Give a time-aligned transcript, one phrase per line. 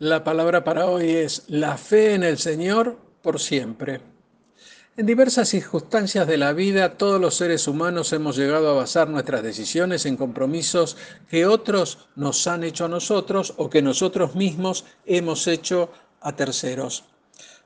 [0.00, 4.00] La palabra para hoy es la fe en el Señor por siempre.
[4.96, 9.42] En diversas circunstancias de la vida, todos los seres humanos hemos llegado a basar nuestras
[9.42, 10.96] decisiones en compromisos
[11.28, 17.04] que otros nos han hecho a nosotros o que nosotros mismos hemos hecho a terceros.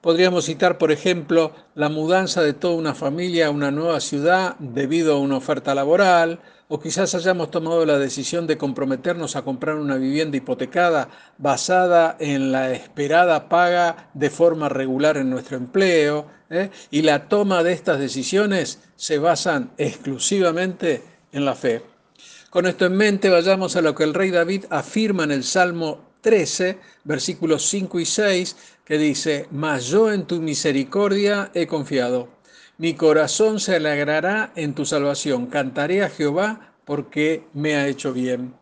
[0.00, 5.14] Podríamos citar, por ejemplo, la mudanza de toda una familia a una nueva ciudad debido
[5.14, 9.96] a una oferta laboral, o quizás hayamos tomado la decisión de comprometernos a comprar una
[9.96, 16.70] vivienda hipotecada basada en la esperada paga de forma regular en nuestro empleo, ¿eh?
[16.90, 21.82] y la toma de estas decisiones se basan exclusivamente en la fe.
[22.48, 26.10] Con esto en mente, vayamos a lo que el rey David afirma en el Salmo
[26.20, 28.56] 13, versículos 5 y 6,
[28.90, 32.28] que dice, Mas yo en tu misericordia he confiado.
[32.76, 35.46] Mi corazón se alegrará en tu salvación.
[35.46, 38.52] Cantaré a Jehová porque me ha hecho bien.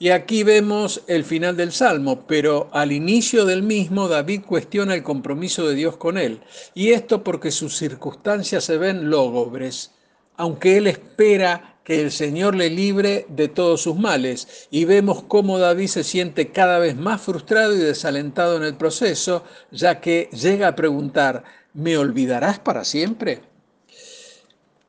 [0.00, 5.04] Y aquí vemos el final del Salmo, pero al inicio del mismo David cuestiona el
[5.04, 6.40] compromiso de Dios con él.
[6.74, 9.92] Y esto porque sus circunstancias se ven lógobres,
[10.38, 14.68] aunque él espera que el Señor le libre de todos sus males.
[14.70, 19.44] Y vemos cómo David se siente cada vez más frustrado y desalentado en el proceso,
[19.70, 23.40] ya que llega a preguntar, ¿me olvidarás para siempre?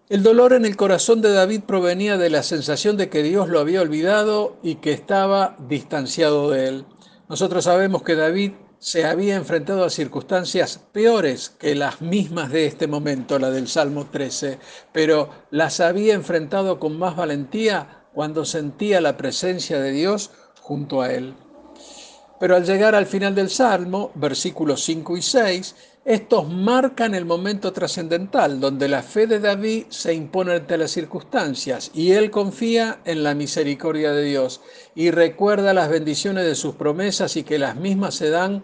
[0.10, 3.60] El dolor en el corazón de David provenía de la sensación de que Dios lo
[3.60, 6.86] había olvidado y que estaba distanciado de él.
[7.28, 12.88] Nosotros sabemos que David se había enfrentado a circunstancias peores que las mismas de este
[12.88, 14.58] momento, la del Salmo 13,
[14.94, 21.12] pero las había enfrentado con más valentía cuando sentía la presencia de Dios junto a
[21.14, 21.36] él.
[22.40, 25.76] Pero al llegar al final del Salmo, versículos 5 y 6,
[26.10, 31.92] estos marcan el momento trascendental donde la fe de David se impone ante las circunstancias
[31.94, 34.60] y él confía en la misericordia de Dios
[34.96, 38.64] y recuerda las bendiciones de sus promesas y que las mismas se dan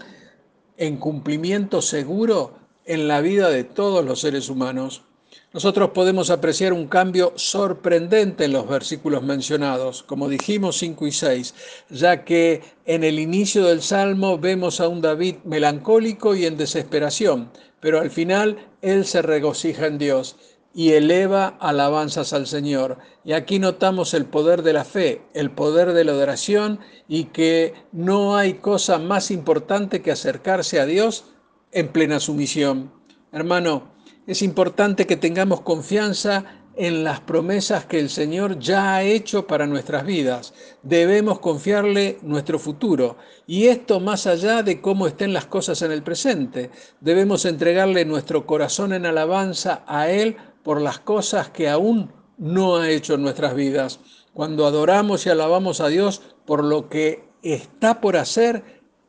[0.78, 5.05] en cumplimiento seguro en la vida de todos los seres humanos.
[5.54, 11.56] Nosotros podemos apreciar un cambio sorprendente en los versículos mencionados, como dijimos 5 y 6,
[11.90, 17.52] ya que en el inicio del Salmo vemos a un David melancólico y en desesperación,
[17.80, 20.36] pero al final él se regocija en Dios
[20.74, 22.98] y eleva alabanzas al Señor.
[23.24, 27.74] Y aquí notamos el poder de la fe, el poder de la adoración y que
[27.94, 31.26] no hay cosa más importante que acercarse a Dios
[31.72, 32.92] en plena sumisión.
[33.32, 33.95] Hermano,
[34.28, 36.46] es importante que tengamos confianza
[36.78, 40.54] en las promesas que el Señor ya ha hecho para nuestras vidas.
[40.84, 43.18] Debemos confiarle nuestro futuro.
[43.48, 46.72] Y esto más allá de cómo estén las cosas en el presente.
[47.00, 52.90] Debemos entregarle nuestro corazón en alabanza a Él por las cosas que aún no ha
[52.90, 54.00] hecho en nuestras vidas.
[54.34, 58.64] Cuando adoramos y alabamos a Dios por lo que está por hacer,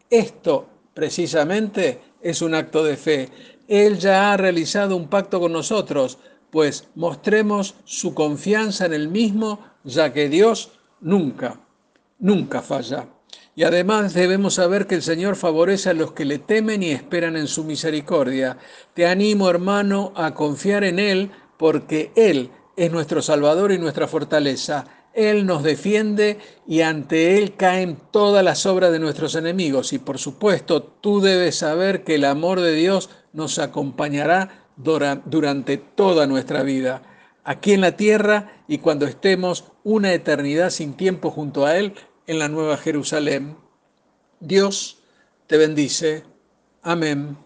[0.09, 3.28] esto precisamente es un acto de fe.
[3.69, 6.19] Él ya ha realizado un pacto con nosotros,
[6.50, 11.60] pues mostremos su confianza en el mismo, ya que Dios nunca,
[12.19, 13.09] nunca falla.
[13.55, 17.37] Y además debemos saber que el Señor favorece a los que le temen y esperan
[17.37, 18.59] en su misericordia.
[18.93, 24.84] Te animo, hermano, a confiar en Él, porque Él es nuestro Salvador y nuestra fortaleza.
[25.16, 29.94] Él nos defiende y ante Él caen todas las obras de nuestros enemigos.
[29.94, 36.26] Y por supuesto, tú debes saber que el amor de Dios nos acompañará durante toda
[36.26, 37.03] nuestra vida,
[37.44, 41.94] aquí en la tierra y cuando estemos una eternidad sin tiempo junto a Él
[42.26, 43.56] en la Nueva Jerusalén.
[44.41, 44.99] Dios
[45.47, 46.25] te bendice.
[46.82, 47.46] Amén.